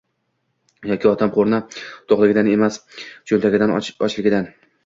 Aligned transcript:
Yoki 0.91 1.09
otam 1.09 1.33
qorni 1.35 1.59
to‘qligidan 2.13 2.51
emas, 2.57 2.81
cho‘ntagining 3.33 3.75
«ochligidan» 4.09 4.53